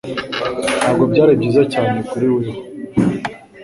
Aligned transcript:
Ntabwo 0.79 1.03
byari 1.11 1.31
byiza 1.39 1.63
cyane 1.73 1.97
kuri 2.09 2.27
wewo, 2.35 2.53